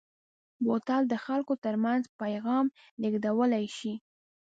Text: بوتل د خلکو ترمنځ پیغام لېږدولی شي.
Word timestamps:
بوتل 0.63 1.03
د 1.11 1.15
خلکو 1.25 1.53
ترمنځ 1.63 2.03
پیغام 2.21 2.65
لېږدولی 3.01 3.65
شي. 3.77 3.93